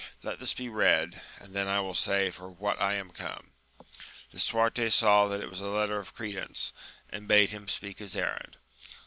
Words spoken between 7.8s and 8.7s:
his errand.